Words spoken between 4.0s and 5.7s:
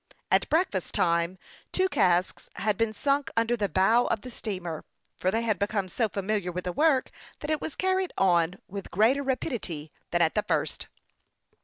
of the steamer, for they had